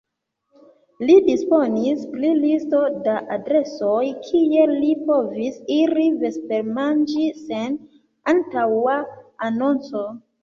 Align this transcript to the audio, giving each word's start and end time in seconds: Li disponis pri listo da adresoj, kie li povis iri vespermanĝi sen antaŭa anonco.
Li 1.07 1.15
disponis 1.25 1.99
pri 2.13 2.29
listo 2.37 2.79
da 3.07 3.13
adresoj, 3.35 3.99
kie 4.29 4.63
li 4.71 4.89
povis 5.09 5.59
iri 5.77 6.07
vespermanĝi 6.23 7.27
sen 7.43 7.75
antaŭa 8.33 8.97
anonco. 9.51 10.03